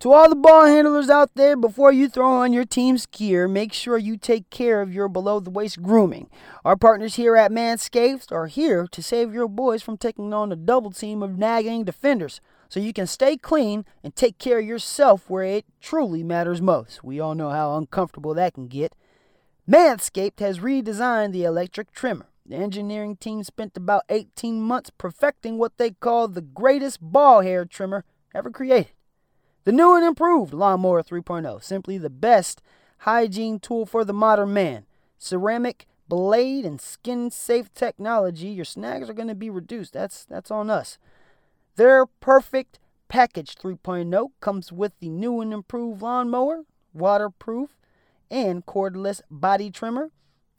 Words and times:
To 0.00 0.14
all 0.14 0.30
the 0.30 0.34
ball 0.34 0.64
handlers 0.64 1.10
out 1.10 1.34
there, 1.34 1.58
before 1.58 1.92
you 1.92 2.08
throw 2.08 2.32
on 2.36 2.54
your 2.54 2.64
team's 2.64 3.04
gear, 3.04 3.46
make 3.46 3.74
sure 3.74 3.98
you 3.98 4.16
take 4.16 4.48
care 4.48 4.80
of 4.80 4.94
your 4.94 5.08
below 5.08 5.40
the 5.40 5.50
waist 5.50 5.82
grooming. 5.82 6.30
Our 6.64 6.74
partners 6.74 7.16
here 7.16 7.36
at 7.36 7.52
Manscaped 7.52 8.32
are 8.32 8.46
here 8.46 8.86
to 8.92 9.02
save 9.02 9.34
your 9.34 9.46
boys 9.46 9.82
from 9.82 9.98
taking 9.98 10.32
on 10.32 10.52
a 10.52 10.56
double 10.56 10.90
team 10.90 11.22
of 11.22 11.36
nagging 11.36 11.84
defenders 11.84 12.40
so 12.70 12.80
you 12.80 12.94
can 12.94 13.06
stay 13.06 13.36
clean 13.36 13.84
and 14.02 14.16
take 14.16 14.38
care 14.38 14.60
of 14.60 14.64
yourself 14.64 15.28
where 15.28 15.44
it 15.44 15.66
truly 15.82 16.22
matters 16.22 16.62
most. 16.62 17.04
We 17.04 17.20
all 17.20 17.34
know 17.34 17.50
how 17.50 17.76
uncomfortable 17.76 18.32
that 18.32 18.54
can 18.54 18.68
get. 18.68 18.96
Manscaped 19.68 20.40
has 20.40 20.60
redesigned 20.60 21.32
the 21.32 21.44
electric 21.44 21.92
trimmer. 21.92 22.30
The 22.46 22.56
engineering 22.56 23.16
team 23.16 23.44
spent 23.44 23.76
about 23.76 24.04
18 24.08 24.62
months 24.62 24.90
perfecting 24.96 25.58
what 25.58 25.76
they 25.76 25.90
call 25.90 26.26
the 26.26 26.40
greatest 26.40 27.02
ball 27.02 27.42
hair 27.42 27.66
trimmer 27.66 28.06
ever 28.34 28.50
created. 28.50 28.92
The 29.64 29.72
new 29.72 29.94
and 29.94 30.04
improved 30.04 30.54
Lawnmower 30.54 31.02
3.0, 31.02 31.62
simply 31.62 31.98
the 31.98 32.08
best 32.08 32.62
hygiene 32.98 33.58
tool 33.60 33.84
for 33.84 34.04
the 34.04 34.14
modern 34.14 34.54
man. 34.54 34.86
Ceramic, 35.18 35.86
blade, 36.08 36.64
and 36.64 36.80
skin 36.80 37.30
safe 37.30 37.72
technology, 37.74 38.48
your 38.48 38.64
snags 38.64 39.10
are 39.10 39.14
going 39.14 39.28
to 39.28 39.34
be 39.34 39.50
reduced. 39.50 39.92
That's, 39.92 40.24
that's 40.24 40.50
on 40.50 40.70
us. 40.70 40.98
Their 41.76 42.06
perfect 42.06 42.78
package 43.08 43.54
3.0 43.54 44.30
comes 44.40 44.72
with 44.72 44.92
the 44.98 45.10
new 45.10 45.40
and 45.40 45.52
improved 45.52 46.00
lawnmower, 46.00 46.64
waterproof, 46.94 47.76
and 48.30 48.64
cordless 48.64 49.20
body 49.30 49.70
trimmer, 49.70 50.10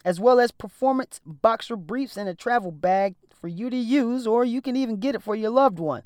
as 0.05 0.19
well 0.19 0.39
as 0.39 0.51
performance 0.51 1.21
boxer 1.25 1.75
briefs 1.75 2.17
and 2.17 2.29
a 2.29 2.35
travel 2.35 2.71
bag 2.71 3.15
for 3.33 3.47
you 3.47 3.71
to 3.71 3.77
use, 3.77 4.27
or 4.27 4.45
you 4.45 4.61
can 4.61 4.75
even 4.75 4.97
get 4.97 5.15
it 5.15 5.23
for 5.23 5.35
your 5.35 5.49
loved 5.49 5.79
one. 5.79 6.03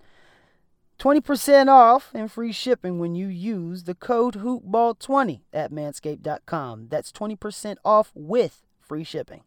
20% 0.99 1.67
off 1.67 2.11
and 2.13 2.31
free 2.31 2.51
shipping 2.51 2.99
when 2.99 3.15
you 3.15 3.27
use 3.27 3.83
the 3.83 3.95
code 3.95 4.35
hoopball20 4.35 5.41
at 5.53 5.71
manscaped.com. 5.71 6.87
That's 6.89 7.11
20% 7.11 7.77
off 7.83 8.11
with 8.15 8.61
free 8.79 9.03
shipping. 9.03 9.43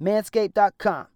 Manscaped.com. 0.00 1.06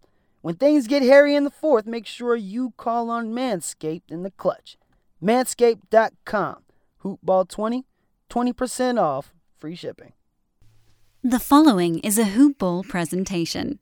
When 0.42 0.55
things 0.55 0.87
get 0.87 1.03
hairy 1.03 1.34
in 1.34 1.45
the 1.45 1.51
fourth, 1.51 1.87
make 1.87 2.07
sure 2.07 2.34
you 2.34 2.73
call 2.77 3.11
on 3.11 3.33
Manscaped 3.33 4.11
in 4.11 4.23
the 4.23 4.31
clutch. 4.31 4.79
Manscaped.com. 5.23 6.62
Hoopball20, 7.05 7.85
20% 8.31 9.01
off, 9.01 9.35
free 9.59 9.75
shipping. 9.75 10.12
The 11.23 11.39
following 11.39 11.98
is 11.98 12.19
a 12.19 12.25
Hoop 12.25 12.59
Ball 12.59 12.83
presentation. 12.83 13.79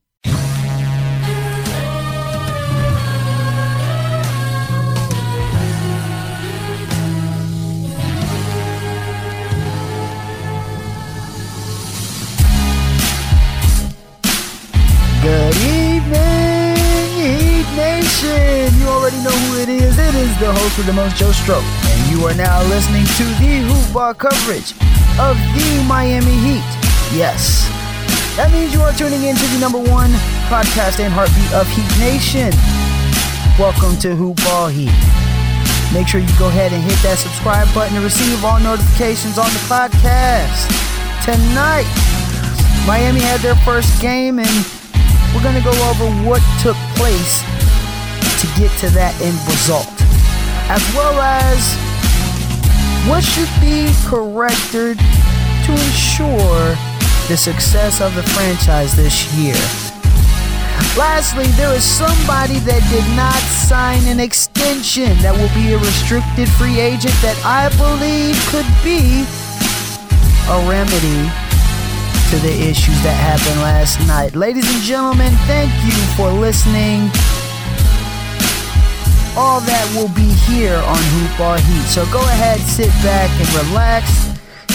Good 15.28 15.56
evening, 15.60 16.72
Heat 17.12 17.68
Nation. 17.76 18.72
You 18.80 18.88
already 18.88 19.20
know 19.20 19.28
who 19.28 19.60
it 19.60 19.68
is. 19.68 19.98
It 19.98 20.14
is 20.14 20.32
the 20.40 20.50
host 20.50 20.78
with 20.78 20.86
the 20.86 20.94
most, 20.94 21.16
Joe 21.16 21.32
Stroke. 21.32 21.68
And 21.84 22.00
you 22.08 22.24
are 22.24 22.32
now 22.32 22.64
listening 22.64 23.04
to 23.04 23.24
the 23.36 23.60
Hoop 23.68 23.92
Ball 23.92 24.14
coverage 24.14 24.72
of 25.20 25.36
the 25.52 25.84
Miami 25.84 26.32
Heat. 26.32 26.64
Yes, 27.12 27.68
that 28.40 28.48
means 28.56 28.72
you 28.72 28.80
are 28.80 28.96
tuning 28.96 29.20
in 29.28 29.36
to 29.36 29.46
the 29.52 29.60
number 29.60 29.76
one 29.76 30.08
podcast 30.48 30.96
and 30.96 31.12
heartbeat 31.12 31.52
of 31.52 31.68
Heat 31.76 31.92
Nation. 32.00 32.48
Welcome 33.60 34.00
to 34.00 34.16
Hoop 34.16 34.40
Ball 34.48 34.72
Heat. 34.72 34.96
Make 35.92 36.08
sure 36.08 36.24
you 36.24 36.32
go 36.40 36.48
ahead 36.48 36.72
and 36.72 36.80
hit 36.80 36.96
that 37.04 37.20
subscribe 37.20 37.68
button 37.76 37.92
to 37.96 38.00
receive 38.00 38.40
all 38.48 38.56
notifications 38.64 39.36
on 39.36 39.52
the 39.52 39.60
podcast. 39.68 40.72
Tonight, 41.20 41.84
Miami 42.88 43.20
had 43.20 43.44
their 43.44 43.60
first 43.60 43.92
game, 44.00 44.40
and 44.40 44.64
we're 45.34 45.42
going 45.42 45.56
to 45.56 45.64
go 45.64 45.74
over 45.90 46.06
what 46.26 46.42
took 46.62 46.76
place 46.96 47.42
to 48.40 48.46
get 48.58 48.70
to 48.78 48.88
that 48.94 49.14
end 49.20 49.36
result, 49.50 49.90
as 50.70 50.82
well 50.94 51.18
as 51.20 51.58
what 53.08 53.22
should 53.22 53.50
be 53.60 53.90
corrected 54.06 54.98
to 55.66 55.72
ensure 55.72 56.76
the 57.28 57.36
success 57.36 58.00
of 58.00 58.14
the 58.14 58.22
franchise 58.22 58.96
this 58.96 59.32
year. 59.34 59.58
Lastly, 60.96 61.46
there 61.58 61.74
is 61.74 61.84
somebody 61.84 62.58
that 62.60 62.82
did 62.90 63.06
not 63.14 63.38
sign 63.66 64.02
an 64.06 64.20
extension 64.20 65.16
that 65.22 65.34
will 65.34 65.52
be 65.54 65.74
a 65.74 65.78
restricted 65.78 66.48
free 66.58 66.80
agent 66.80 67.14
that 67.22 67.38
I 67.44 67.68
believe 67.76 68.34
could 68.50 68.66
be 68.82 69.26
a 70.50 70.58
remedy 70.66 71.47
to 72.30 72.36
the 72.40 72.52
issues 72.52 73.00
that 73.02 73.16
happened 73.16 73.56
last 73.62 73.96
night. 74.06 74.36
Ladies 74.36 74.68
and 74.68 74.82
gentlemen, 74.84 75.32
thank 75.48 75.72
you 75.80 75.96
for 76.12 76.28
listening. 76.28 77.08
All 79.32 79.64
that 79.64 79.88
will 79.96 80.12
be 80.12 80.28
here 80.44 80.76
on 80.76 81.00
Hoop 81.16 81.32
Ball 81.40 81.56
Heat. 81.56 81.88
So 81.88 82.04
go 82.12 82.20
ahead, 82.20 82.60
sit 82.60 82.92
back 83.00 83.32
and 83.32 83.48
relax. 83.64 84.12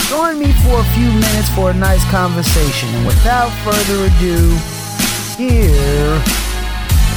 Join 0.09 0.41
me 0.41 0.49
for 0.65 0.81
a 0.81 0.87
few 0.97 1.05
minutes 1.13 1.49
for 1.53 1.69
a 1.69 1.77
nice 1.77 2.01
conversation. 2.09 2.89
And 2.97 3.05
without 3.05 3.53
further 3.61 4.09
ado, 4.09 4.49
here 5.37 6.17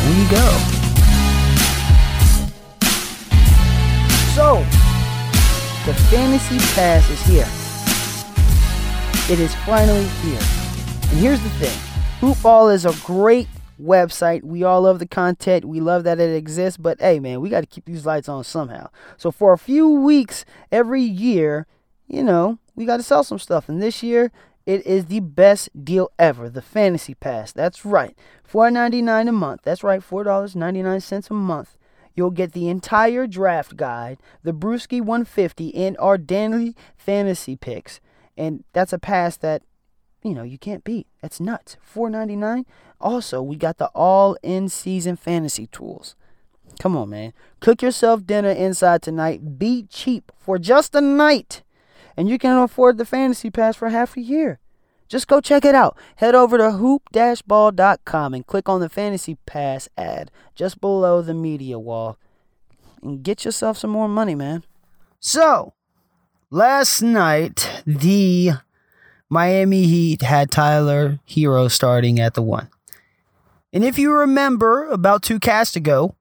we 0.04 0.20
go. 0.28 0.48
So, 4.36 4.60
the 5.88 5.96
fantasy 6.12 6.60
pass 6.76 7.08
is 7.08 7.24
here. 7.24 7.65
It 9.28 9.40
is 9.40 9.52
finally 9.56 10.04
here. 10.04 10.38
And 11.10 11.18
here's 11.18 11.42
the 11.42 11.48
thing 11.58 11.76
Hoopball 12.20 12.72
is 12.72 12.84
a 12.84 12.94
great 13.04 13.48
website. 13.82 14.44
We 14.44 14.62
all 14.62 14.82
love 14.82 15.00
the 15.00 15.06
content. 15.08 15.64
We 15.64 15.80
love 15.80 16.04
that 16.04 16.20
it 16.20 16.32
exists. 16.36 16.76
But 16.76 17.00
hey, 17.00 17.18
man, 17.18 17.40
we 17.40 17.48
got 17.48 17.62
to 17.62 17.66
keep 17.66 17.86
these 17.86 18.06
lights 18.06 18.28
on 18.28 18.44
somehow. 18.44 18.88
So 19.16 19.32
for 19.32 19.52
a 19.52 19.58
few 19.58 19.90
weeks 19.90 20.44
every 20.70 21.02
year, 21.02 21.66
you 22.06 22.22
know, 22.22 22.60
we 22.76 22.86
got 22.86 22.98
to 22.98 23.02
sell 23.02 23.24
some 23.24 23.40
stuff. 23.40 23.68
And 23.68 23.82
this 23.82 24.00
year, 24.00 24.30
it 24.64 24.86
is 24.86 25.06
the 25.06 25.18
best 25.18 25.70
deal 25.84 26.12
ever. 26.20 26.48
The 26.48 26.62
Fantasy 26.62 27.14
Pass. 27.14 27.50
That's 27.50 27.84
right. 27.84 28.16
$4.99 28.48 29.28
a 29.28 29.32
month. 29.32 29.62
That's 29.64 29.82
right. 29.82 30.00
$4.99 30.00 31.30
a 31.30 31.34
month. 31.34 31.76
You'll 32.14 32.30
get 32.30 32.52
the 32.52 32.68
entire 32.68 33.26
draft 33.26 33.76
guide, 33.76 34.18
the 34.44 34.52
Brewski 34.52 35.00
150, 35.00 35.74
and 35.74 35.96
our 35.98 36.16
daily 36.16 36.76
fantasy 36.96 37.56
picks. 37.56 37.98
And 38.36 38.64
that's 38.72 38.92
a 38.92 38.98
pass 38.98 39.36
that, 39.38 39.62
you 40.22 40.34
know, 40.34 40.42
you 40.42 40.58
can't 40.58 40.84
beat. 40.84 41.06
That's 41.22 41.40
nuts. 41.40 41.76
$4.99. 41.94 42.64
Also, 43.00 43.42
we 43.42 43.56
got 43.56 43.78
the 43.78 43.88
all 43.88 44.36
in 44.42 44.68
season 44.68 45.16
fantasy 45.16 45.66
tools. 45.68 46.14
Come 46.78 46.96
on, 46.96 47.10
man. 47.10 47.32
Cook 47.60 47.82
yourself 47.82 48.26
dinner 48.26 48.50
inside 48.50 49.02
tonight. 49.02 49.58
Be 49.58 49.84
cheap 49.88 50.32
for 50.36 50.58
just 50.58 50.94
a 50.94 51.00
night. 51.00 51.62
And 52.16 52.28
you 52.28 52.38
can 52.38 52.56
afford 52.56 52.98
the 52.98 53.04
fantasy 53.04 53.50
pass 53.50 53.76
for 53.76 53.90
half 53.90 54.16
a 54.16 54.20
year. 54.20 54.58
Just 55.08 55.28
go 55.28 55.40
check 55.40 55.64
it 55.64 55.74
out. 55.74 55.96
Head 56.16 56.34
over 56.34 56.58
to 56.58 56.72
hoop-ball.com 56.72 58.34
and 58.34 58.46
click 58.46 58.68
on 58.68 58.80
the 58.80 58.88
fantasy 58.88 59.36
pass 59.46 59.88
ad 59.96 60.30
just 60.54 60.80
below 60.80 61.22
the 61.22 61.34
media 61.34 61.78
wall 61.78 62.18
and 63.02 63.22
get 63.22 63.44
yourself 63.44 63.78
some 63.78 63.90
more 63.90 64.08
money, 64.08 64.34
man. 64.34 64.64
So, 65.20 65.74
last 66.50 67.02
night 67.02 67.82
the 67.86 68.52
Miami 69.28 69.84
Heat 69.84 70.22
had 70.22 70.50
Tyler 70.50 71.18
Herro 71.28 71.70
starting 71.70 72.20
at 72.20 72.34
the 72.34 72.42
one. 72.42 72.68
And 73.72 73.84
if 73.84 73.98
you 73.98 74.12
remember 74.12 74.86
about 74.88 75.22
two 75.22 75.38
casts 75.38 75.76
ago, 75.76 76.14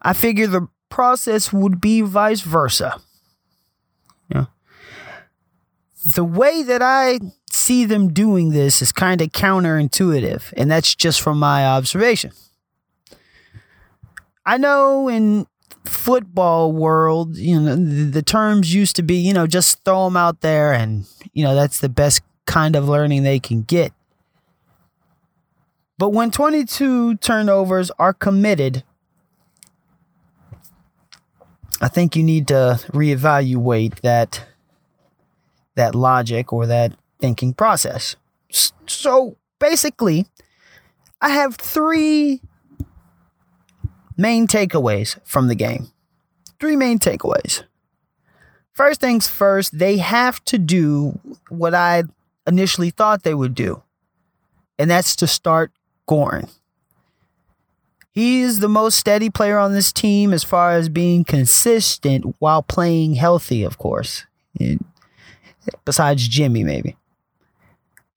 I 0.00 0.14
figured 0.14 0.50
the 0.50 0.68
process 0.88 1.52
would 1.52 1.80
be 1.80 2.00
vice 2.00 2.40
versa. 2.40 3.00
Yeah. 4.28 4.46
The 6.14 6.24
way 6.24 6.62
that 6.62 6.82
I 6.82 7.20
see 7.50 7.84
them 7.84 8.12
doing 8.12 8.50
this 8.50 8.82
is 8.82 8.90
kind 8.90 9.20
of 9.20 9.28
counterintuitive, 9.28 10.52
and 10.56 10.70
that's 10.70 10.94
just 10.94 11.20
from 11.20 11.38
my 11.38 11.66
observation. 11.66 12.32
I 14.44 14.56
know 14.56 15.08
in 15.08 15.46
football 15.84 16.72
world, 16.72 17.36
you 17.36 17.60
know, 17.60 17.76
the, 17.76 18.22
terms 18.22 18.74
used 18.74 18.96
to 18.96 19.02
be, 19.02 19.16
you 19.16 19.32
know, 19.32 19.46
just 19.46 19.84
throw 19.84 20.04
them 20.04 20.16
out 20.16 20.40
there 20.40 20.72
and, 20.72 21.06
you 21.32 21.44
know, 21.44 21.54
that's 21.54 21.80
the 21.80 21.88
best 21.88 22.22
kind 22.46 22.76
of 22.76 22.88
learning 22.88 23.22
they 23.22 23.40
can 23.40 23.62
get. 23.62 23.92
But 25.98 26.10
when 26.10 26.30
22 26.30 27.16
turnovers 27.16 27.90
are 27.98 28.12
committed, 28.12 28.84
I 31.80 31.88
think 31.88 32.16
you 32.16 32.22
need 32.22 32.48
to 32.48 32.80
reevaluate 32.92 34.00
that 34.00 34.46
that 35.74 35.94
logic 35.94 36.52
or 36.52 36.66
that 36.66 36.92
thinking 37.18 37.54
process. 37.54 38.16
So 38.86 39.36
basically, 39.58 40.26
I 41.20 41.30
have 41.30 41.56
three 41.56 42.42
main 44.16 44.46
takeaways 44.46 45.18
from 45.24 45.48
the 45.48 45.54
game. 45.54 45.88
Three 46.60 46.76
main 46.76 46.98
takeaways. 46.98 47.64
First 48.72 49.00
things 49.00 49.28
first, 49.28 49.78
they 49.78 49.98
have 49.98 50.42
to 50.44 50.58
do 50.58 51.18
what 51.48 51.74
I 51.74 52.04
initially 52.46 52.90
thought 52.90 53.22
they 53.22 53.34
would 53.34 53.54
do, 53.54 53.82
and 54.78 54.90
that's 54.90 55.14
to 55.16 55.26
start 55.26 55.72
Goran. 56.08 56.50
He 58.12 58.42
is 58.42 58.60
the 58.60 58.68
most 58.68 58.98
steady 58.98 59.30
player 59.30 59.58
on 59.58 59.72
this 59.72 59.92
team 59.92 60.32
as 60.32 60.44
far 60.44 60.72
as 60.72 60.88
being 60.88 61.24
consistent 61.24 62.36
while 62.38 62.62
playing 62.62 63.14
healthy, 63.14 63.62
of 63.62 63.78
course. 63.78 64.26
Besides 65.84 66.28
Jimmy, 66.28 66.62
maybe. 66.62 66.96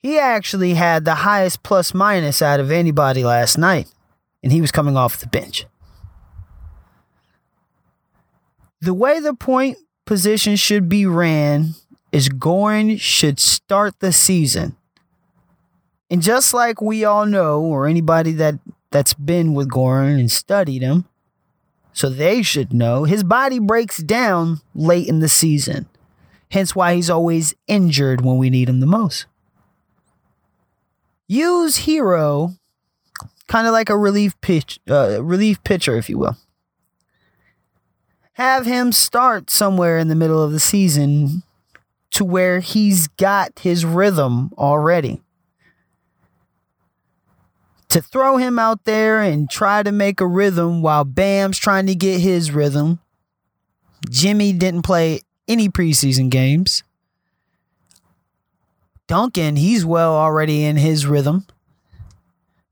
He 0.01 0.19
actually 0.19 0.73
had 0.73 1.05
the 1.05 1.15
highest 1.15 1.63
plus 1.63 1.93
minus 1.93 2.41
out 2.41 2.59
of 2.59 2.71
anybody 2.71 3.23
last 3.23 3.57
night, 3.57 3.87
and 4.43 4.51
he 4.51 4.61
was 4.61 4.71
coming 4.71 4.97
off 4.97 5.19
the 5.19 5.27
bench. 5.27 5.65
The 8.81 8.93
way 8.93 9.19
the 9.19 9.33
point 9.33 9.77
position 10.05 10.55
should 10.55 10.87
be 10.87 11.05
ran 11.05 11.75
is 12.11 12.29
Goran 12.29 12.99
should 12.99 13.39
start 13.39 13.99
the 13.99 14.11
season. 14.11 14.75
And 16.09 16.21
just 16.21 16.53
like 16.53 16.81
we 16.81 17.03
all 17.03 17.25
know, 17.25 17.61
or 17.61 17.87
anybody 17.87 18.31
that, 18.33 18.59
that's 18.91 19.13
been 19.13 19.53
with 19.53 19.69
Goran 19.69 20.19
and 20.19 20.29
studied 20.29 20.81
him, 20.81 21.05
so 21.93 22.09
they 22.09 22.41
should 22.41 22.73
know, 22.73 23.05
his 23.05 23.23
body 23.23 23.57
breaks 23.57 23.97
down 23.97 24.61
late 24.73 25.07
in 25.07 25.19
the 25.19 25.29
season. 25.29 25.87
Hence 26.51 26.75
why 26.75 26.95
he's 26.95 27.09
always 27.09 27.55
injured 27.67 28.21
when 28.21 28.37
we 28.37 28.49
need 28.49 28.69
him 28.69 28.79
the 28.79 28.85
most. 28.85 29.25
Use 31.27 31.79
Herro 31.79 32.57
kind 33.47 33.65
of 33.67 33.73
like 33.73 33.89
a 33.89 33.97
relief 33.97 34.39
pitch, 34.41 34.79
uh, 34.89 35.23
relief 35.23 35.63
pitcher, 35.63 35.97
if 35.97 36.09
you 36.09 36.17
will. 36.17 36.37
Have 38.35 38.65
him 38.65 38.91
start 38.91 39.49
somewhere 39.49 39.97
in 39.97 40.09
the 40.09 40.15
middle 40.15 40.43
of 40.43 40.51
the 40.51 40.59
season 40.59 41.43
to 42.11 42.25
where 42.25 42.59
he's 42.59 43.07
got 43.07 43.59
his 43.59 43.85
rhythm 43.85 44.51
already. 44.57 45.21
To 47.89 48.01
throw 48.01 48.35
him 48.35 48.59
out 48.59 48.83
there 48.83 49.21
and 49.21 49.49
try 49.49 49.83
to 49.83 49.91
make 49.93 50.19
a 50.19 50.27
rhythm 50.27 50.81
while 50.81 51.05
Bam's 51.05 51.57
trying 51.57 51.87
to 51.87 51.95
get 51.95 52.19
his 52.19 52.51
rhythm. 52.51 52.99
Jimmy 54.09 54.51
didn't 54.51 54.81
play 54.81 55.21
any 55.47 55.69
preseason 55.69 56.29
games. 56.29 56.83
Duncan, 59.07 59.55
he's 59.55 59.85
well 59.85 60.13
already 60.13 60.65
in 60.65 60.75
his 60.75 61.05
rhythm. 61.05 61.47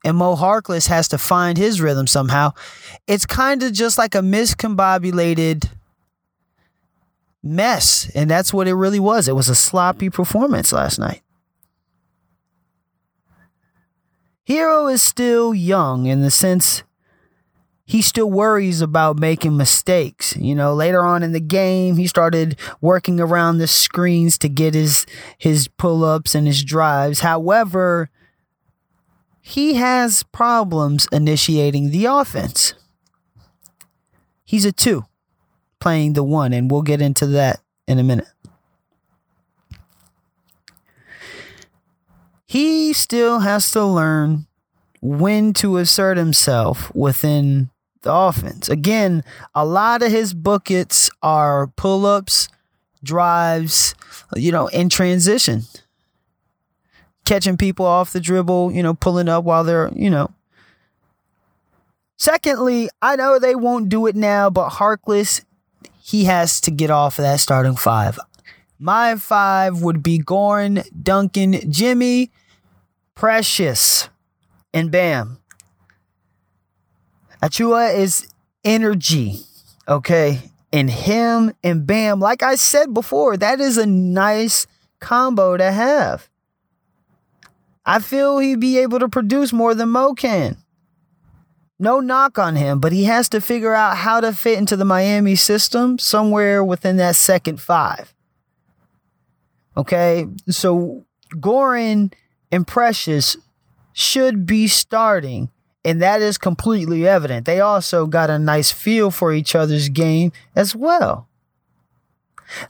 And 0.04 0.18
Mo 0.18 0.36
Harkless 0.36 0.88
has 0.88 1.08
to 1.10 1.18
find 1.18 1.58
his 1.58 1.80
rhythm 1.80 2.08
somehow. 2.08 2.52
It's 3.08 3.26
kind 3.26 3.64
of 3.64 3.72
just 3.72 3.98
like 3.98 4.16
a 4.16 4.20
miscombobulated 4.20 5.70
mess. 7.42 8.10
And 8.14 8.30
that's 8.30 8.54
what 8.54 8.68
it 8.68 8.76
really 8.76 9.00
was. 9.00 9.28
It 9.28 9.36
was 9.36 9.50
a 9.50 9.56
sloppy 9.56 10.10
performance 10.10 10.74
last 10.74 11.00
night. 11.00 11.22
Herro 14.48 14.92
is 14.92 15.02
still 15.02 15.54
young 15.54 16.06
in 16.06 16.22
the 16.22 16.32
sense 16.32 16.84
he 17.86 18.02
still 18.02 18.32
worries 18.32 18.82
about 18.82 19.20
making 19.20 19.58
mistakes. 19.58 20.36
You 20.38 20.56
know, 20.56 20.74
later 20.74 21.02
on 21.02 21.22
in 21.22 21.32
the 21.32 21.40
game, 21.40 21.98
he 21.98 22.08
started 22.08 22.58
working 22.82 23.20
around 23.20 23.58
the 23.58 23.68
screens 23.68 24.38
to 24.40 24.50
get 24.50 24.74
his 24.74 25.06
his 25.38 25.68
pull-ups 25.68 26.34
and 26.34 26.48
his 26.48 26.64
drives. 26.64 27.20
However, 27.20 28.10
he 29.46 29.74
has 29.74 30.24
problems 30.24 31.06
initiating 31.12 31.92
the 31.92 32.06
offense. 32.06 32.76
He's 34.46 34.64
a 34.64 34.72
2 34.72 35.04
playing 35.82 36.14
the 36.14 36.24
1 36.24 36.54
and 36.54 36.72
we'll 36.72 36.82
get 36.82 37.02
into 37.02 37.28
that 37.28 37.60
in 37.86 38.00
a 38.00 38.04
minute. 38.04 38.28
He 42.46 42.94
still 42.94 43.40
has 43.40 43.70
to 43.72 43.84
learn 43.84 44.48
when 45.02 45.52
to 45.56 45.76
assert 45.76 46.16
himself 46.18 46.96
within 46.96 47.70
the 48.04 48.14
offense. 48.14 48.70
Again, 48.70 49.26
a 49.54 49.66
lot 49.66 50.02
of 50.02 50.10
his 50.10 50.34
buckets 50.34 51.10
are 51.22 51.68
pull 51.68 52.06
ups, 52.06 52.48
drives, 53.04 53.94
you 54.38 54.54
know, 54.54 54.68
in 54.68 54.88
transition. 54.88 55.64
Catching 57.26 57.58
people 57.58 57.86
off 57.86 58.12
the 58.12 58.20
dribble, 58.20 58.72
you 58.74 58.84
know, 58.84 58.94
pulling 58.94 59.30
up 59.30 59.44
while 59.44 59.64
they're, 59.64 59.92
you 59.96 60.10
know. 60.10 60.32
Secondly, 62.18 62.90
I 63.02 63.16
know 63.16 63.40
they 63.40 63.56
won't 63.56 63.90
do 63.90 64.08
it 64.08 64.16
now, 64.16 64.50
but 64.50 64.74
Harkless, 64.74 65.44
he 66.02 66.26
has 66.26 66.62
to 66.62 66.72
get 66.72 66.90
off 66.90 67.20
of 67.20 67.24
that 67.24 67.40
starting 67.40 67.76
five. 67.76 68.20
My 68.80 69.16
five 69.16 69.82
would 69.82 70.04
be 70.04 70.20
Goran, 70.20 70.86
Duncan, 71.02 71.72
Jimmy, 71.72 72.32
Precious, 73.16 74.10
and 74.74 74.92
Bam. 74.92 75.40
Achiuwa 77.42 77.96
is 77.96 78.28
energy, 78.64 79.40
okay? 79.88 80.52
And 80.72 80.90
him 80.90 81.54
and 81.64 81.86
Bam, 81.86 82.20
like 82.20 82.42
I 82.42 82.56
said 82.56 82.94
before, 82.94 83.38
that 83.38 83.60
is 83.60 83.78
a 83.78 83.86
nice 83.86 84.66
combo 85.00 85.56
to 85.58 85.72
have. 85.72 86.30
I 87.86 88.00
feel 88.00 88.40
he'd 88.40 88.60
be 88.60 88.78
able 88.80 89.00
to 89.00 89.10
produce 89.10 89.52
more 89.52 89.76
than 89.76 89.90
Mo 89.90 90.14
can. 90.14 90.58
No 91.80 92.00
knock 92.00 92.40
on 92.40 92.56
him, 92.56 92.80
but 92.80 92.94
he 92.94 93.06
has 93.06 93.28
to 93.30 93.42
figure 93.42 93.74
out 93.74 93.98
how 93.98 94.22
to 94.22 94.32
fit 94.32 94.58
into 94.58 94.78
the 94.78 94.86
Miami 94.86 95.36
system 95.36 96.00
somewhere 96.00 96.64
within 96.64 96.98
that 96.98 97.16
second 97.16 97.60
five. 97.60 98.14
Okay, 99.76 100.28
so 100.50 101.04
Goran 101.34 102.14
and 102.52 102.66
Precious 102.66 103.36
should 103.92 104.46
be 104.46 104.68
starting 104.68 105.50
and 105.86 106.02
that 106.02 106.22
is 106.22 106.38
completely 106.38 107.08
evident. 107.08 107.46
They 107.46 107.60
also 107.60 108.06
got 108.06 108.30
a 108.30 108.40
nice 108.40 108.72
feel 108.72 109.12
for 109.12 109.34
each 109.34 109.56
other's 109.56 109.90
game 109.90 110.32
as 110.56 110.76
well. 110.76 111.28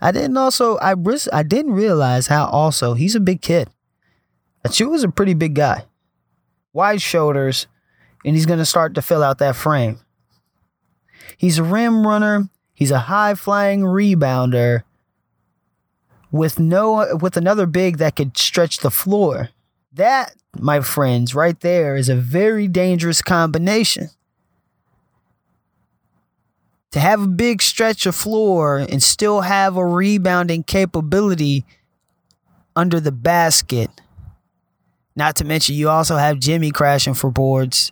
I 0.01 0.11
didn't 0.11 0.37
also 0.37 0.77
I 0.77 0.95
I 1.31 1.43
didn't 1.43 1.73
realize 1.73 2.27
how 2.27 2.45
also 2.45 2.93
he's 2.93 3.15
a 3.15 3.19
big 3.19 3.41
kid. 3.41 3.69
Achu 4.65 4.89
was 4.89 5.03
a 5.03 5.09
pretty 5.09 5.33
big 5.33 5.55
guy. 5.55 5.85
Wide 6.71 7.01
shoulders, 7.01 7.67
and 8.25 8.35
he's 8.35 8.45
gonna 8.45 8.65
start 8.65 8.95
to 8.95 9.01
fill 9.01 9.23
out 9.23 9.37
that 9.39 9.55
frame. 9.55 9.99
He's 11.37 11.57
a 11.57 11.63
rim 11.63 12.07
runner, 12.07 12.49
he's 12.73 12.91
a 12.91 12.99
high 12.99 13.35
flying 13.35 13.81
rebounder 13.81 14.83
with 16.31 16.59
no 16.59 17.15
with 17.21 17.37
another 17.37 17.65
big 17.65 17.97
that 17.97 18.15
could 18.15 18.37
stretch 18.37 18.79
the 18.79 18.91
floor. 18.91 19.49
That 19.93 20.33
my 20.59 20.81
friends, 20.81 21.35
right 21.35 21.59
there 21.59 21.95
is 21.95 22.09
a 22.09 22.15
very 22.15 22.67
dangerous 22.67 23.21
combination. 23.21 24.09
To 26.91 26.99
have 26.99 27.21
a 27.21 27.27
big 27.27 27.61
stretch 27.61 28.05
of 28.05 28.15
floor 28.15 28.77
and 28.77 29.01
still 29.01 29.41
have 29.41 29.77
a 29.77 29.85
rebounding 29.85 30.63
capability 30.63 31.65
under 32.75 32.99
the 32.99 33.11
basket. 33.11 33.89
Not 35.15 35.35
to 35.37 35.45
mention 35.45 35.75
you 35.75 35.89
also 35.89 36.17
have 36.17 36.39
Jimmy 36.39 36.71
crashing 36.71 37.13
for 37.13 37.31
boards. 37.31 37.91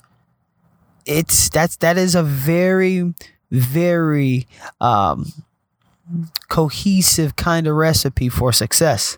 It's 1.06 1.50
that's 1.50 1.78
that 1.78 1.98
is 1.98 2.16
a 2.16 2.24
very 2.24 3.14
very 3.52 4.48
um, 4.80 5.26
cohesive 6.50 7.36
kind 7.36 7.68
of 7.68 7.76
recipe 7.76 8.30
for 8.30 8.52
success 8.52 9.18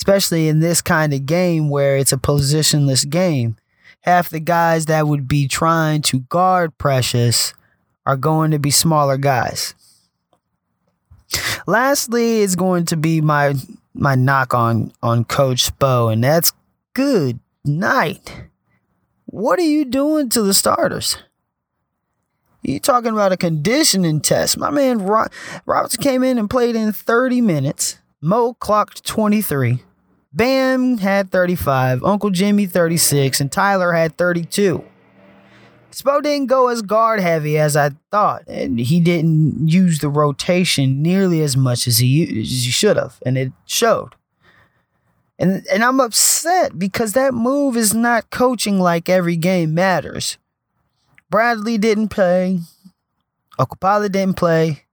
especially 0.00 0.48
in 0.48 0.60
this 0.60 0.80
kind 0.80 1.12
of 1.12 1.26
game 1.26 1.68
where 1.68 1.98
it's 1.98 2.12
a 2.12 2.16
positionless 2.16 3.06
game. 3.08 3.54
Half 4.00 4.30
the 4.30 4.40
guys 4.40 4.86
that 4.86 5.06
would 5.06 5.28
be 5.28 5.46
trying 5.46 6.00
to 6.02 6.20
guard 6.20 6.78
Precious 6.78 7.52
are 8.06 8.16
going 8.16 8.50
to 8.50 8.58
be 8.58 8.70
smaller 8.70 9.18
guys. 9.18 9.74
Lastly, 11.66 12.38
is 12.38 12.56
going 12.56 12.86
to 12.86 12.96
be 12.96 13.20
my 13.20 13.54
my 13.92 14.14
knock 14.14 14.54
on 14.54 14.90
on 15.02 15.26
Coach 15.26 15.70
Spo, 15.70 16.10
and 16.10 16.24
that's 16.24 16.54
good 16.94 17.40
night. 17.64 18.44
What 19.26 19.58
are 19.58 19.62
you 19.62 19.84
doing 19.84 20.28
to 20.30 20.42
the 20.42 20.54
starters? 20.54 21.18
You 22.62 22.78
talking 22.78 23.12
about 23.12 23.32
a 23.32 23.36
conditioning 23.36 24.20
test? 24.20 24.58
My 24.58 24.70
man 24.70 24.98
Roberts 25.00 25.96
came 25.96 26.22
in 26.22 26.36
and 26.36 26.50
played 26.50 26.76
in 26.76 26.92
30 26.92 27.40
minutes. 27.40 27.98
Mo 28.20 28.54
clocked 28.54 29.04
23. 29.04 29.82
Bam 30.32 30.98
had 30.98 31.30
35, 31.30 32.04
Uncle 32.04 32.30
Jimmy 32.30 32.66
36, 32.66 33.40
and 33.40 33.50
Tyler 33.50 33.92
had 33.92 34.16
32. 34.16 34.84
Spo 35.90 36.22
didn't 36.22 36.46
go 36.46 36.68
as 36.68 36.82
guard 36.82 37.18
heavy 37.18 37.58
as 37.58 37.76
I 37.76 37.90
thought, 38.12 38.46
and 38.46 38.78
he 38.78 39.00
didn't 39.00 39.68
use 39.68 39.98
the 39.98 40.08
rotation 40.08 41.02
nearly 41.02 41.42
as 41.42 41.56
much 41.56 41.88
as 41.88 41.98
he, 41.98 42.22
as 42.42 42.64
he 42.64 42.70
should 42.70 42.96
have, 42.96 43.18
and 43.26 43.36
it 43.36 43.52
showed. 43.66 44.14
And 45.40 45.66
and 45.72 45.82
I'm 45.82 46.00
upset 46.00 46.78
because 46.78 47.14
that 47.14 47.32
move 47.32 47.74
is 47.74 47.94
not 47.94 48.28
coaching 48.28 48.78
like 48.78 49.08
every 49.08 49.36
game 49.36 49.72
matters. 49.72 50.36
Bradley 51.30 51.78
didn't 51.78 52.08
play. 52.08 52.60
Okpala 53.58 54.12
didn't 54.12 54.36
play. 54.36 54.84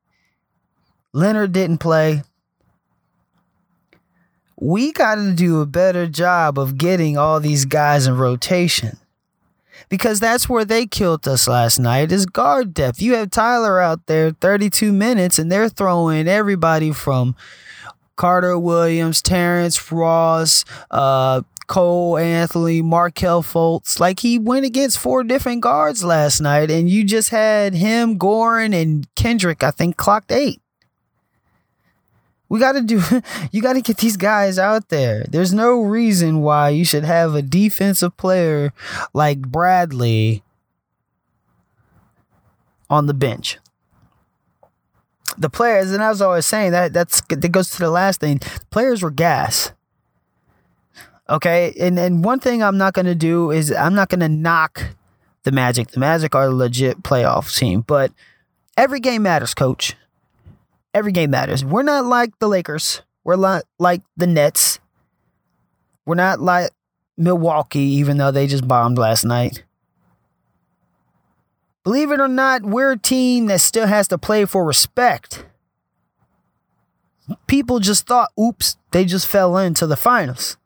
Leonard 1.12 1.51
didn't 1.51 1.80
play. 1.80 2.24
We 4.60 4.94
got 4.94 5.16
to 5.16 5.34
do 5.34 5.62
a 5.62 5.66
better 5.66 6.08
job 6.08 6.58
of 6.58 6.77
getting 6.77 7.18
all 7.18 7.39
these 7.39 7.66
guys 7.66 8.08
in 8.08 8.18
rotation. 8.18 8.98
Because 9.89 10.20
that's 10.20 10.50
where 10.50 10.66
they 10.66 10.86
killed 10.86 11.27
us 11.27 11.48
last 11.48 11.80
night 11.80 12.12
is 12.12 12.25
guard 12.25 12.74
depth. 12.74 13.01
You 13.01 13.16
have 13.16 13.30
Tyler 13.30 13.80
out 13.80 14.06
there 14.08 14.32
32 14.32 14.92
minutes 14.92 15.39
and 15.39 15.51
they're 15.51 15.70
throwing 15.70 16.27
everybody 16.27 16.92
from 16.92 17.36
Carter 18.18 18.60
Williams, 18.60 19.22
Terrence 19.22 19.92
Ross, 19.92 20.66
uh, 20.92 21.42
Cole 21.68 22.18
Anthony, 22.18 22.82
Markelle 22.82 23.44
Fultz. 23.44 24.00
Like 24.00 24.20
he 24.20 24.40
went 24.40 24.66
against 24.66 24.98
four 24.98 25.24
different 25.24 25.62
guards 25.62 26.04
last 26.04 26.42
night, 26.42 26.70
and 26.70 26.90
you 26.90 27.04
just 27.04 27.30
had 27.30 27.74
him, 27.74 28.18
Goran, 28.18 28.74
and 28.74 29.08
Kendrick, 29.16 29.64
I 29.64 29.72
think, 29.72 29.98
clocked 29.98 30.32
eight. 30.32 30.62
We 32.50 32.60
got 32.60 32.74
to 32.74 32.82
do, 32.82 33.02
you 33.52 33.62
got 33.62 33.74
to 33.74 33.82
get 33.82 33.98
these 33.98 34.18
guys 34.18 34.58
out 34.58 34.90
there. 34.90 35.26
There's 35.30 35.54
no 35.54 35.82
reason 35.82 36.42
why 36.42 36.70
you 36.70 36.86
should 36.86 37.04
have 37.04 37.36
a 37.36 37.42
defensive 37.42 38.16
player 38.18 38.74
like 39.14 39.42
Bradley 39.42 40.44
on 42.90 43.06
the 43.08 43.14
bench. 43.14 43.60
The 45.38 45.50
players, 45.50 45.91
and 45.91 46.01
as 46.01 46.22
I 46.22 46.27
was 46.27 46.46
saying 46.46 46.72
that 46.72 46.94
that's 46.94 47.22
that 47.29 47.51
goes 47.51 47.70
to 47.72 47.79
the 47.79 47.91
last 47.91 48.20
thing. 48.20 48.39
Players 48.72 49.03
were 49.03 49.12
gas. 49.12 49.72
Okay, 51.29 51.74
and 51.79 52.00
and 52.00 52.24
one 52.24 52.39
thing 52.39 52.63
I'm 52.63 52.77
not 52.77 52.94
gonna 52.94 53.15
do 53.15 53.51
is 53.51 53.72
I'm 53.72 53.94
not 53.94 54.10
gonna 54.10 54.29
knock 54.29 54.96
the 55.44 55.51
Magic. 55.51 55.89
The 55.89 56.00
Magic 56.00 56.34
are 56.34 56.46
a 56.46 56.50
legit 56.50 57.03
playoff 57.03 57.56
team, 57.56 57.82
but 57.82 58.12
every 58.75 59.00
game 59.00 59.24
matters, 59.24 59.53
coach. 59.53 59.96
Every 60.94 61.12
game 61.12 61.32
matters. 61.32 61.63
We're 61.63 61.84
not 61.84 62.06
like 62.06 62.38
the 62.39 62.48
Lakers. 62.48 63.01
We're 63.24 63.36
not 63.36 63.63
like 63.77 64.01
the 64.15 64.25
Nets. 64.25 64.79
We're 66.06 66.15
not 66.15 66.39
like 66.39 66.72
Milwaukee, 67.17 67.79
even 67.79 68.17
though 68.17 68.32
they 68.32 68.48
just 68.48 68.67
bombed 68.67 68.98
last 68.98 69.25
night. 69.25 69.63
Believe 71.88 72.12
it 72.12 72.20
or 72.20 72.27
not, 72.27 72.63
we're 72.63 72.91
a 72.91 72.98
team 72.98 73.46
that 73.46 73.62
still 73.62 73.88
has 73.88 74.10
to 74.10 74.17
play 74.17 74.44
for 74.44 74.65
respect. 74.65 75.46
People 77.48 77.79
just 77.79 78.06
thought, 78.06 78.29
oops, 78.38 78.75
they 78.91 79.06
just 79.06 79.25
fell 79.25 79.58
into 79.58 79.88
the 79.88 79.96
finals. 79.96 80.58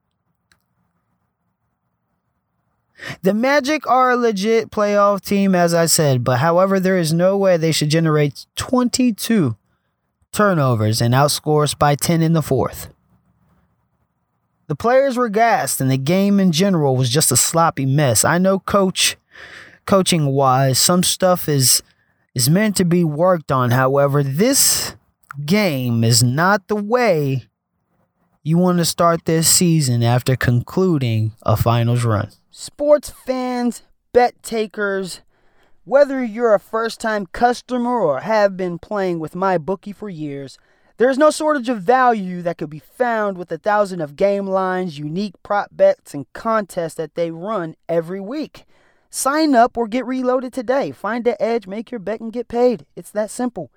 The 3.22 3.36
Magic 3.36 3.86
are 3.86 4.10
a 4.10 4.16
legit 4.16 4.72
playoff 4.72 5.22
team, 5.22 5.54
as 5.54 5.76
I 5.76 5.86
said, 5.86 6.24
but 6.24 6.40
however, 6.40 6.80
there 6.80 6.98
is 6.98 7.14
no 7.14 7.38
way 7.38 7.56
they 7.56 7.72
should 7.72 7.90
generate 7.90 8.48
22 8.56 9.56
turnovers 10.32 11.04
and 11.04 11.14
outscore 11.14 11.66
us 11.66 11.76
by 11.76 11.94
10 11.94 12.24
in 12.24 12.34
the 12.34 12.42
fourth. 12.42 12.90
The 14.66 14.76
players 14.76 15.18
were 15.18 15.30
gassed 15.30 15.80
and 15.82 15.92
the 15.92 16.00
game 16.00 16.40
in 16.40 16.52
general 16.52 16.96
was 16.96 17.12
just 17.12 17.32
a 17.32 17.38
sloppy 17.38 17.86
mess. 17.86 18.26
I 18.26 18.40
know 18.40 18.58
coach 18.58 19.18
coaching 19.86 20.28
wise 20.28 20.80
some 20.80 21.04
stuff 21.04 21.50
is 21.50 21.84
is 22.34 22.50
meant 22.50 22.76
to 22.78 22.86
be 22.86 23.04
worked 23.04 23.52
on. 23.52 23.72
However, 23.72 24.24
this 24.24 24.96
game 25.46 26.04
is 26.04 26.24
not 26.24 26.68
the 26.68 26.76
way 26.76 27.48
you 28.44 28.58
want 28.58 28.80
to 28.80 28.86
start 28.86 29.26
this 29.26 29.48
season 29.48 30.02
after 30.02 30.36
concluding 30.36 31.34
a 31.44 31.56
finals 31.56 32.04
run. 32.04 32.30
Sports 32.50 33.10
fans, 33.10 33.84
bet 34.14 34.42
takers, 34.42 35.22
whether 35.84 36.24
you're 36.24 36.54
a 36.54 36.60
first 36.60 37.00
time 37.00 37.28
customer 37.28 38.00
or 38.00 38.22
have 38.22 38.58
been 38.58 38.80
playing 38.80 39.20
with 39.20 39.36
my 39.36 39.58
bookie 39.58 39.94
for 39.94 40.10
years, 40.10 40.58
there's 40.98 41.18
no 41.18 41.32
shortage 41.32 41.70
of 41.70 41.82
value 41.82 42.42
that 42.42 42.58
could 42.58 42.70
be 42.70 42.80
found 42.80 43.38
with 43.38 43.52
a 43.52 43.58
thousand 43.58 44.02
of 44.02 44.16
game 44.16 44.46
lines, 44.46 45.00
unique 45.00 45.34
prop 45.44 45.70
bets, 45.72 46.14
and 46.14 46.32
contests 46.34 46.94
that 46.96 47.16
they 47.16 47.32
run 47.32 47.76
every 47.90 48.20
week. 48.20 48.66
Sign 49.14 49.54
up 49.54 49.76
or 49.76 49.90
get 49.90 50.06
reloaded 50.06 50.54
today. 50.54 50.92
Find 50.92 51.26
the 51.26 51.40
edge, 51.42 51.68
make 51.68 51.92
your 51.92 52.00
bet, 52.00 52.22
and 52.22 52.32
get 52.32 52.48
paid. 52.48 52.86
It's 52.96 53.12
that 53.12 53.30
simple. 53.30 53.70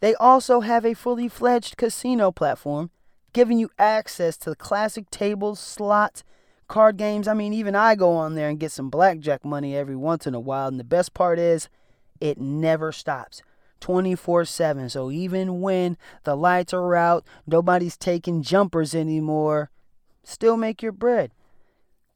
They 0.00 0.14
also 0.14 0.60
have 0.60 0.86
a 0.86 0.94
fully 0.94 1.28
fledged 1.28 1.76
casino 1.76 2.32
platform, 2.32 2.90
giving 3.34 3.58
you 3.58 3.68
access 3.78 4.38
to 4.38 4.54
classic 4.54 5.10
tables, 5.10 5.60
slots, 5.60 6.24
card 6.68 6.96
games. 6.96 7.28
I 7.28 7.34
mean, 7.34 7.52
even 7.52 7.76
I 7.76 7.94
go 7.94 8.12
on 8.12 8.34
there 8.34 8.48
and 8.48 8.58
get 8.58 8.72
some 8.72 8.88
blackjack 8.88 9.44
money 9.44 9.76
every 9.76 9.94
once 9.94 10.26
in 10.26 10.34
a 10.34 10.40
while. 10.40 10.68
And 10.68 10.80
the 10.80 10.84
best 10.84 11.12
part 11.12 11.38
is, 11.38 11.68
it 12.18 12.40
never 12.40 12.92
stops 12.92 13.42
24 13.80 14.46
7. 14.46 14.88
So 14.88 15.10
even 15.10 15.60
when 15.60 15.98
the 16.24 16.34
lights 16.34 16.72
are 16.72 16.96
out, 16.96 17.26
nobody's 17.46 17.98
taking 17.98 18.42
jumpers 18.42 18.94
anymore, 18.94 19.70
still 20.24 20.56
make 20.56 20.82
your 20.82 20.92
bread. 20.92 21.30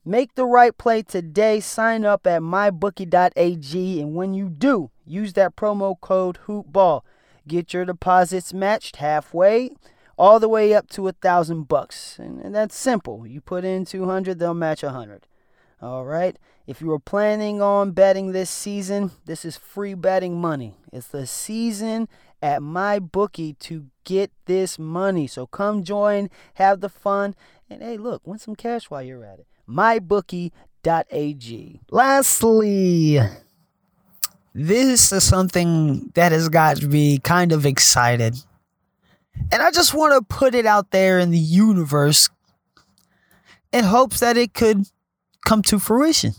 Make 0.09 0.37
the 0.37 0.47
right 0.47 0.79
play 0.79 1.03
today. 1.03 1.59
Sign 1.59 2.05
up 2.05 2.29
at 2.29 2.41
mybookie.ag. 2.41 4.01
And 4.01 4.15
when 4.15 4.35
you 4.35 4.49
do, 4.49 4.91
use 5.05 5.33
that 5.33 5.57
promo 5.57 6.01
code 6.01 6.39
HoopBall. 6.47 7.03
Get 7.49 7.75
your 7.75 7.85
deposits 7.85 8.55
matched 8.55 8.97
halfway 8.97 9.71
all 10.17 10.39
the 10.39 10.49
way 10.49 10.73
up 10.73 10.89
to 10.91 11.09
a 11.09 11.13
thousand 11.13 11.65
bucks. 11.65 12.21
And 12.21 12.55
that's 12.55 12.77
simple. 12.77 13.27
You 13.27 13.41
put 13.41 13.65
in 13.65 13.85
200, 13.85 14.39
they'll 14.39 14.55
match 14.55 14.85
a 14.85 14.87
100. 14.87 15.27
All 15.83 16.05
right. 16.05 16.39
If 16.69 16.81
you 16.81 16.87
were 16.87 17.01
planning 17.01 17.61
on 17.61 17.91
betting 17.91 18.31
this 18.31 18.49
season, 18.49 19.11
this 19.25 19.45
is 19.45 19.57
free 19.57 19.95
betting 19.95 20.41
money. 20.41 20.77
It's 20.93 21.09
the 21.09 21.27
season 21.27 22.09
at 22.41 22.63
my 22.63 23.01
bookie 23.01 23.55
to 23.55 23.87
get 24.05 24.31
this 24.45 24.79
money. 24.79 25.27
So 25.27 25.49
come 25.49 25.83
join, 25.83 26.31
have 26.55 26.81
the 26.81 26.89
fun, 26.89 27.35
and 27.69 27.83
hey, 27.83 27.97
look, 27.97 28.25
win 28.25 28.39
some 28.39 28.55
cash 28.55 28.89
while 28.89 29.03
you're 29.03 29.25
at 29.25 29.41
it. 29.41 29.47
mybookie.ag. 29.69 31.81
Lastly, 31.91 33.19
this 34.55 35.13
is 35.13 35.25
something 35.25 36.13
that 36.15 36.33
has 36.33 36.49
got 36.49 36.83
me 36.83 37.19
kind 37.19 37.53
of 37.53 37.67
excited 37.67 38.37
and 39.53 39.63
I 39.63 39.71
just 39.71 39.95
want 39.95 40.15
to 40.15 40.35
put 40.35 40.55
it 40.55 40.67
out 40.67 40.91
there 40.91 41.19
in 41.19 41.31
the 41.31 41.39
universe 41.39 42.29
in 43.73 43.85
hopes 43.85 44.21
that 44.21 44.37
it 44.37 44.55
could 44.55 44.87
come 45.45 45.63
to 45.63 45.79
fruition. 45.79 46.33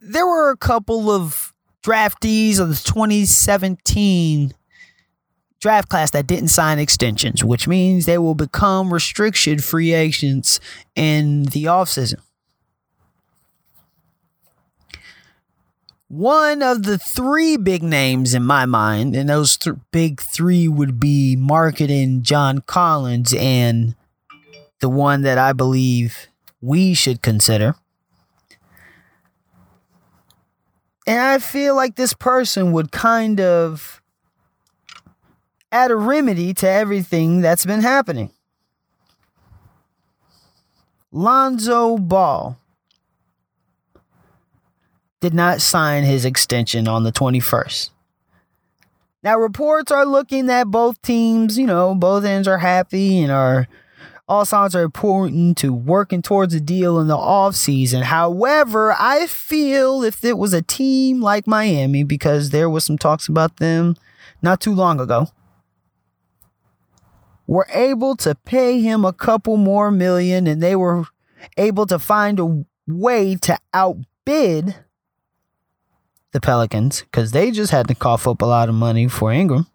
There 0.00 0.26
were 0.26 0.50
a 0.50 0.56
couple 0.56 1.10
of 1.10 1.52
draftees 1.82 2.58
of 2.58 2.68
the 2.68 2.74
2017 2.74 4.54
draft 5.64 5.88
class 5.88 6.10
that 6.10 6.26
didn't 6.26 6.48
sign 6.48 6.78
extensions, 6.78 7.42
which 7.42 7.66
means 7.66 8.04
they 8.04 8.18
will 8.18 8.34
become 8.34 8.92
restricted 8.92 9.64
free 9.64 9.94
agents 9.94 10.60
in 10.94 11.44
the 11.44 11.64
offseason. 11.64 12.20
one 16.08 16.62
of 16.62 16.82
the 16.84 16.96
three 16.96 17.56
big 17.56 17.82
names 17.82 18.34
in 18.34 18.44
my 18.44 18.66
mind, 18.66 19.16
and 19.16 19.28
those 19.28 19.56
th- 19.56 19.74
big 19.90 20.20
three 20.20 20.68
would 20.68 21.00
be 21.00 21.36
Markkanen 21.36 22.20
John 22.22 22.60
Collins 22.60 23.34
and 23.36 23.96
the 24.80 24.88
one 24.88 25.22
that 25.22 25.38
I 25.38 25.52
believe 25.52 26.28
we 26.60 26.94
should 26.94 27.20
consider. 27.20 27.74
And 31.04 31.20
I 31.20 31.38
feel 31.38 31.74
like 31.74 31.96
this 31.96 32.14
person 32.14 32.70
would 32.72 32.92
kind 32.92 33.40
of 33.40 34.00
add 35.74 35.90
a 35.90 35.96
remedy 35.96 36.54
to 36.54 36.68
everything 36.68 37.40
that's 37.40 37.66
been 37.66 37.80
happening. 37.80 38.30
Lonzo 41.10 41.98
Ball 41.98 42.56
did 45.20 45.34
not 45.34 45.60
sign 45.60 46.04
his 46.04 46.24
extension 46.24 46.86
on 46.86 47.02
the 47.02 47.10
21st. 47.10 47.90
Now, 49.24 49.38
reports 49.38 49.90
are 49.90 50.06
looking 50.06 50.46
that 50.46 50.68
both 50.68 51.02
teams, 51.02 51.58
you 51.58 51.66
know, 51.66 51.94
both 51.94 52.24
ends 52.24 52.46
are 52.46 52.58
happy 52.58 53.18
and 53.20 53.32
are 53.32 53.66
all 54.28 54.44
signs 54.44 54.76
are 54.76 54.82
important 54.82 55.58
to 55.58 55.72
working 55.72 56.22
towards 56.22 56.54
a 56.54 56.60
deal 56.60 57.00
in 57.00 57.08
the 57.08 57.16
offseason. 57.16 58.02
However, 58.02 58.94
I 58.98 59.26
feel 59.26 60.02
if 60.02 60.24
it 60.24 60.38
was 60.38 60.52
a 60.52 60.62
team 60.62 61.20
like 61.20 61.46
Miami, 61.46 62.04
because 62.04 62.50
there 62.50 62.70
was 62.70 62.84
some 62.84 62.96
talks 62.96 63.28
about 63.28 63.56
them 63.56 63.96
not 64.40 64.60
too 64.60 64.74
long 64.74 65.00
ago, 65.00 65.28
were 67.46 67.66
able 67.72 68.16
to 68.16 68.34
pay 68.34 68.80
him 68.80 69.04
a 69.04 69.12
couple 69.12 69.56
more 69.56 69.90
million 69.90 70.46
and 70.46 70.62
they 70.62 70.76
were 70.76 71.04
able 71.56 71.86
to 71.86 71.98
find 71.98 72.40
a 72.40 72.64
way 72.86 73.36
to 73.36 73.58
outbid 73.72 74.76
the 76.32 76.40
Pelicans 76.40 77.02
because 77.02 77.32
they 77.32 77.50
just 77.50 77.70
had 77.70 77.86
to 77.88 77.94
cough 77.94 78.26
up 78.26 78.42
a 78.42 78.46
lot 78.46 78.68
of 78.68 78.74
money 78.74 79.08
for 79.08 79.30
Ingram. 79.30 79.66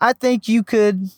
I 0.00 0.12
think 0.12 0.48
you 0.48 0.62
could 0.62 1.10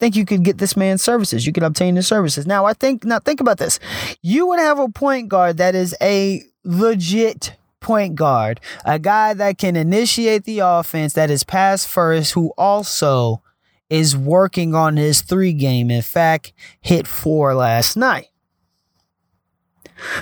think 0.00 0.16
you 0.16 0.24
could 0.24 0.42
get 0.42 0.58
this 0.58 0.76
man's 0.76 1.02
services. 1.02 1.46
You 1.46 1.52
could 1.52 1.62
obtain 1.62 1.96
his 1.96 2.06
services. 2.06 2.46
Now 2.46 2.64
I 2.64 2.72
think 2.72 3.04
now 3.04 3.18
think 3.18 3.40
about 3.40 3.58
this. 3.58 3.78
You 4.22 4.46
would 4.48 4.58
have 4.58 4.78
a 4.78 4.88
point 4.88 5.28
guard 5.28 5.58
that 5.58 5.74
is 5.74 5.94
a 6.00 6.42
legit 6.64 7.56
point 7.84 8.16
guard, 8.16 8.60
a 8.84 8.98
guy 8.98 9.34
that 9.34 9.58
can 9.58 9.76
initiate 9.76 10.44
the 10.44 10.60
offense, 10.60 11.12
that 11.12 11.30
is 11.30 11.44
pass 11.44 11.84
first, 11.84 12.32
who 12.32 12.52
also 12.56 13.42
is 13.90 14.16
working 14.16 14.74
on 14.74 14.96
his 14.96 15.20
three 15.20 15.52
game. 15.52 15.90
In 15.90 16.02
fact, 16.02 16.54
hit 16.80 17.06
four 17.06 17.54
last 17.54 17.94
night. 17.96 18.28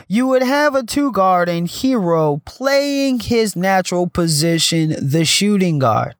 You 0.08 0.26
would 0.26 0.42
have 0.42 0.74
a 0.74 0.82
two 0.82 1.12
guard 1.12 1.48
and 1.48 1.68
Herro 1.68 2.44
playing 2.44 3.20
his 3.20 3.54
natural 3.54 4.08
position, 4.08 4.94
the 5.00 5.24
shooting 5.24 5.78
guard. 5.78 6.16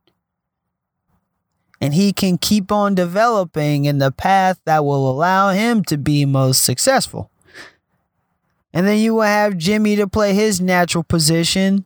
And 1.80 1.92
he 1.92 2.12
can 2.12 2.38
keep 2.38 2.70
on 2.70 2.94
developing 2.94 3.84
in 3.84 3.98
the 3.98 4.12
path 4.12 4.60
that 4.64 4.84
will 4.84 5.10
allow 5.10 5.50
him 5.50 5.82
to 5.86 5.98
be 5.98 6.24
most 6.24 6.64
successful. 6.64 7.31
And 8.72 8.86
then 8.86 8.98
you 8.98 9.14
will 9.14 9.22
have 9.22 9.58
Jimmy 9.58 9.96
to 9.96 10.06
play 10.06 10.34
his 10.34 10.60
natural 10.60 11.04
position, 11.04 11.84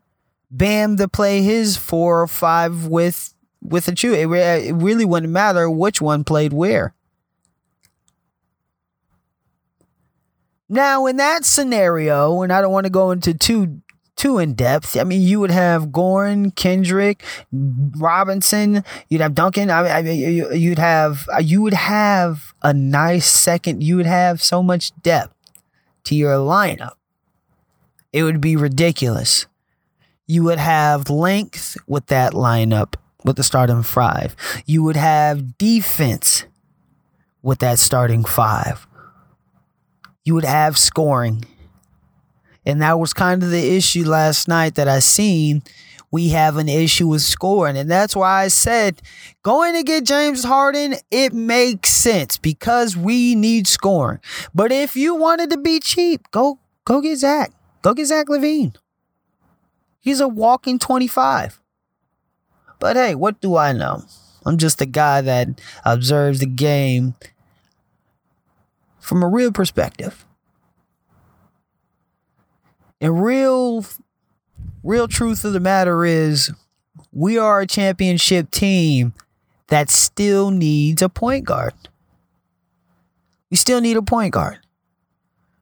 Bam 0.50 0.96
to 0.98 1.08
play 1.08 1.42
his 1.42 1.76
four 1.76 2.22
or 2.22 2.28
five 2.28 2.86
with 2.86 3.34
with 3.60 3.86
Achiuwa. 3.86 4.14
It, 4.14 4.68
it 4.68 4.72
really 4.74 5.04
wouldn't 5.04 5.32
matter 5.32 5.68
which 5.68 6.00
one 6.00 6.22
played 6.22 6.52
where. 6.52 6.94
Now, 10.68 11.06
in 11.06 11.16
that 11.16 11.44
scenario, 11.44 12.42
and 12.42 12.52
I 12.52 12.60
don't 12.60 12.72
want 12.72 12.86
to 12.86 12.90
go 12.90 13.10
into 13.10 13.34
too 13.34 13.80
too 14.16 14.38
in 14.38 14.54
depth. 14.54 14.96
I 14.96 15.04
mean, 15.04 15.20
you 15.20 15.40
would 15.40 15.50
have 15.50 15.88
Goran, 15.88 16.54
Kendrick, 16.54 17.22
Robinson. 17.52 18.82
You'd 19.08 19.20
have 19.20 19.34
Duncan. 19.34 19.70
I 19.70 20.02
mean, 20.02 20.46
you'd 20.52 20.78
have 20.78 21.28
you 21.40 21.62
would 21.62 21.74
have 21.74 22.54
a 22.62 22.72
nice 22.72 23.30
second. 23.30 23.82
You 23.82 23.96
would 23.96 24.06
have 24.06 24.42
so 24.42 24.62
much 24.62 24.92
depth 25.02 25.35
to 26.06 26.14
your 26.14 26.36
lineup. 26.36 26.94
It 28.12 28.22
would 28.22 28.40
be 28.40 28.56
ridiculous. 28.56 29.46
You 30.26 30.42
would 30.44 30.58
have 30.58 31.10
length 31.10 31.76
with 31.86 32.06
that 32.06 32.32
lineup 32.32 32.94
with 33.24 33.36
the 33.36 33.44
starting 33.44 33.82
five. 33.82 34.34
You 34.66 34.82
would 34.82 34.96
have 34.96 35.58
defense 35.58 36.44
with 37.42 37.58
that 37.58 37.78
starting 37.78 38.24
five. 38.24 38.86
You 40.24 40.34
would 40.34 40.44
have 40.44 40.78
scoring. 40.78 41.44
And 42.64 42.82
that 42.82 42.98
was 42.98 43.12
kind 43.12 43.42
of 43.42 43.50
the 43.50 43.76
issue 43.76 44.04
last 44.04 44.48
night 44.48 44.74
that 44.74 44.88
I 44.88 44.98
seen. 44.98 45.62
We 46.10 46.30
have 46.30 46.56
an 46.56 46.68
issue 46.68 47.08
with 47.08 47.22
scoring. 47.22 47.76
And 47.76 47.90
that's 47.90 48.14
why 48.14 48.44
I 48.44 48.48
said 48.48 49.02
going 49.42 49.74
to 49.74 49.82
get 49.82 50.04
James 50.04 50.44
Harden, 50.44 50.94
it 51.10 51.32
makes 51.32 51.90
sense 51.90 52.38
because 52.38 52.96
we 52.96 53.34
need 53.34 53.66
scoring. 53.66 54.20
But 54.54 54.72
if 54.72 54.96
you 54.96 55.14
wanted 55.14 55.50
to 55.50 55.58
be 55.58 55.80
cheap, 55.80 56.30
go 56.30 56.58
go 56.84 57.00
get 57.00 57.18
Zach. 57.18 57.52
Go 57.82 57.94
get 57.94 58.06
Zach 58.06 58.26
LaVine. 58.28 58.76
He's 60.00 60.20
a 60.20 60.28
walking 60.28 60.78
25. 60.78 61.60
But 62.78 62.96
hey, 62.96 63.14
what 63.14 63.40
do 63.40 63.56
I 63.56 63.72
know? 63.72 64.04
I'm 64.44 64.58
just 64.58 64.80
a 64.80 64.86
guy 64.86 65.20
that 65.20 65.60
observes 65.84 66.38
the 66.38 66.46
game 66.46 67.14
from 69.00 69.22
a 69.22 69.28
real 69.28 69.50
perspective. 69.50 70.24
And 73.00 73.22
real 73.22 73.84
real 74.86 75.08
truth 75.08 75.44
of 75.44 75.52
the 75.52 75.60
matter 75.60 76.04
is 76.04 76.52
we 77.12 77.36
are 77.36 77.60
a 77.60 77.66
championship 77.66 78.50
team 78.50 79.12
that 79.66 79.90
still 79.90 80.50
needs 80.50 81.02
a 81.02 81.08
point 81.08 81.44
guard. 81.44 81.74
We 83.50 83.56
still 83.56 83.80
need 83.80 83.96
a 83.96 84.02
point 84.02 84.32
guard. 84.32 84.60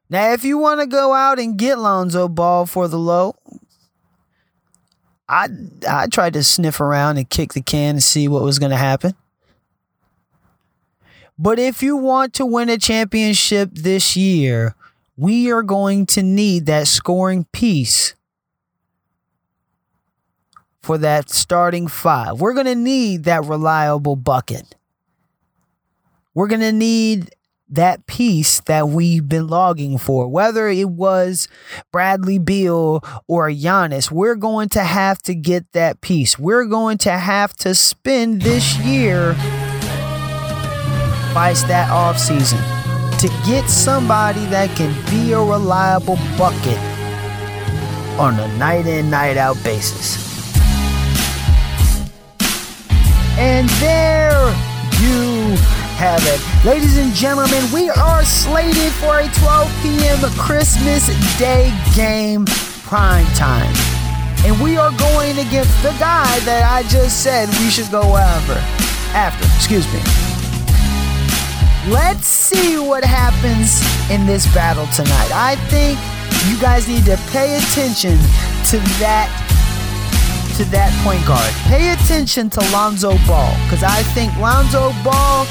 Now, 0.09 0.31
if 0.33 0.43
you 0.43 0.59
want 0.59 0.81
to 0.81 0.87
go 0.87 1.13
out 1.13 1.39
and 1.39 1.57
get 1.57 1.79
Lonzo 1.79 2.27
Ball 2.27 2.67
for 2.67 2.87
the 2.87 2.99
low, 2.99 3.35
I 5.27 5.47
I 5.89 6.05
tried 6.07 6.33
to 6.33 6.43
sniff 6.43 6.79
around 6.79 7.17
and 7.17 7.27
kick 7.27 7.53
the 7.53 7.61
can 7.61 7.95
and 7.95 8.03
see 8.03 8.27
what 8.27 8.43
was 8.43 8.59
going 8.59 8.69
to 8.69 8.77
happen. 8.77 9.15
But 11.37 11.57
if 11.57 11.81
you 11.81 11.97
want 11.97 12.33
to 12.35 12.45
win 12.45 12.69
a 12.69 12.77
championship 12.77 13.71
this 13.73 14.15
year, 14.15 14.75
we 15.17 15.51
are 15.51 15.63
going 15.63 16.05
to 16.07 16.21
need 16.21 16.67
that 16.67 16.87
scoring 16.87 17.45
piece 17.51 18.13
for 20.85 20.99
that 20.99 21.31
starting 21.31 21.87
five. 21.87 22.39
We're 22.39 22.53
going 22.53 22.67
to 22.67 22.75
need 22.75 23.23
that 23.23 23.43
reliable 23.45 24.15
bucket. 24.15 24.75
We're 26.35 26.47
going 26.47 26.61
to 26.61 26.71
need 26.71 27.31
that 27.69 28.05
piece 28.05 28.59
that 28.61 28.89
we've 28.89 29.27
been 29.27 29.47
logging 29.47 29.97
for, 29.97 30.27
whether 30.27 30.69
it 30.69 30.87
was 30.87 31.47
Bradley 31.91 32.37
Beal 32.37 33.03
or 33.27 33.49
Giannis, 33.49 34.11
we're 34.11 34.35
going 34.35 34.69
to 34.69 34.83
have 34.83 35.23
to 35.23 35.33
get 35.33 35.71
that 35.71 36.01
piece. 36.01 36.37
We're 36.37 36.65
going 36.65 36.99
to 36.99 37.13
have 37.13 37.55
to 37.57 37.73
spend 37.73 38.43
this 38.43 38.77
year, 38.77 39.33
vice 41.33 41.63
that 41.63 41.89
off 41.89 42.19
season, 42.19 42.59
to 43.19 43.27
get 43.47 43.67
somebody 43.67 44.45
that 44.47 44.69
can 44.77 44.93
be 45.09 45.33
a 45.33 45.39
reliable 45.39 46.17
bucket 46.37 46.77
on 48.19 48.39
a 48.39 48.57
night 48.59 48.85
in, 48.85 49.09
night 49.09 49.37
out 49.37 49.61
basis. 49.63 50.24
And 53.37 53.67
there 53.81 54.47
you 55.01 55.55
have 55.97 56.21
it. 56.23 56.65
Ladies 56.65 56.97
and 56.97 57.13
gentlemen, 57.13 57.63
we 57.73 57.89
are 57.89 58.23
slated 58.23 58.91
for 58.93 59.19
a 59.19 59.27
12 59.27 59.83
p.m. 59.83 60.19
Christmas 60.37 61.07
Day 61.37 61.73
game 61.95 62.45
prime 62.83 63.25
time. 63.35 63.73
And 64.45 64.61
we 64.61 64.77
are 64.77 64.91
going 64.97 65.39
against 65.39 65.75
the 65.83 65.91
guy 65.99 66.39
that 66.45 66.63
I 66.69 66.87
just 66.87 67.23
said 67.23 67.49
we 67.59 67.69
should 67.69 67.91
go 67.91 68.15
after. 68.15 68.59
After, 69.11 69.45
excuse 69.55 69.85
me. 69.91 69.99
Let's 71.91 72.27
see 72.27 72.77
what 72.77 73.03
happens 73.03 73.81
in 74.09 74.25
this 74.25 74.51
battle 74.53 74.87
tonight. 74.87 75.31
I 75.33 75.55
think 75.67 75.99
you 76.47 76.59
guys 76.61 76.87
need 76.87 77.05
to 77.05 77.17
pay 77.31 77.57
attention 77.57 78.17
to 78.71 78.77
that 79.01 79.44
to 80.57 80.63
that 80.71 80.91
point 81.03 81.19
guard. 81.27 81.51
Pay 81.67 81.91
attention 81.91 82.49
to 82.49 82.61
Lonzo 82.71 83.17
Ball 83.27 83.51
because 83.65 83.83
I 83.83 84.03
think 84.15 84.31
Lonzo 84.39 84.95
Ball 85.03 85.43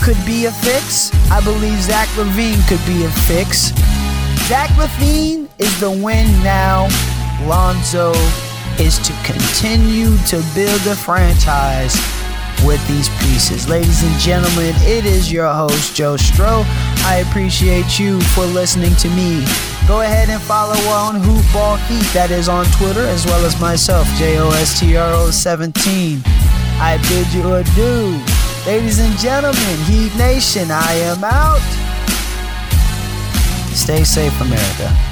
could 0.00 0.16
be 0.24 0.46
a 0.46 0.52
fix. 0.64 1.12
I 1.30 1.44
believe 1.44 1.76
Zach 1.82 2.08
LaVine 2.16 2.64
could 2.66 2.80
be 2.88 3.04
a 3.04 3.10
fix. 3.28 3.76
Zach 4.48 4.70
LaVine 4.80 5.48
is 5.58 5.72
the 5.80 5.90
win 5.90 6.26
now. 6.42 6.88
Lonzo 7.44 8.12
is 8.80 8.96
to 9.04 9.12
continue 9.20 10.16
to 10.32 10.40
build 10.54 10.80
the 10.88 10.96
franchise 10.96 11.94
with 12.64 12.86
these 12.88 13.08
pieces. 13.20 13.68
Ladies 13.68 14.02
and 14.02 14.18
gentlemen, 14.20 14.74
it 14.80 15.04
is 15.04 15.30
your 15.30 15.52
host, 15.52 15.94
Jo 15.94 16.16
Stro. 16.16 16.64
I 17.04 17.24
appreciate 17.28 17.98
you 17.98 18.20
for 18.34 18.44
listening 18.44 18.94
to 18.96 19.08
me. 19.10 19.44
Go 19.88 20.00
ahead 20.02 20.28
and 20.28 20.40
follow 20.42 20.78
on 20.90 21.20
Hoopball 21.20 21.78
Heat, 21.88 22.06
that 22.14 22.30
is 22.30 22.48
on 22.48 22.64
Twitter, 22.78 23.02
as 23.02 23.26
well 23.26 23.44
as 23.44 23.60
myself, 23.60 24.06
J 24.16 24.38
O 24.38 24.50
S 24.50 24.78
T 24.78 24.96
R 24.96 25.12
O 25.14 25.30
17. 25.30 26.22
I 26.78 26.98
bid 27.08 27.26
you 27.34 27.54
adieu. 27.54 28.20
Ladies 28.66 28.98
and 28.98 29.16
gentlemen, 29.18 29.78
Heat 29.86 30.14
Nation, 30.16 30.70
I 30.70 30.92
am 31.10 31.24
out. 31.24 31.62
Stay 33.74 34.04
safe, 34.04 34.40
America. 34.40 35.11